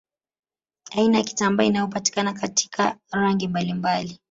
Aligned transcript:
Aina 0.93 1.17
ya 1.17 1.23
kitambaa 1.23 1.63
inayopatikana 1.63 2.33
katika 2.33 2.97
rangi 3.11 3.47
mbalimbali 3.47 4.19